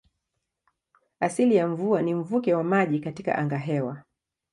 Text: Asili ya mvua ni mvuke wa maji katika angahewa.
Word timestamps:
Asili 1.19 1.55
ya 1.55 1.67
mvua 1.67 2.01
ni 2.01 2.13
mvuke 2.13 2.53
wa 2.53 2.63
maji 2.63 2.99
katika 2.99 3.37
angahewa. 3.37 4.03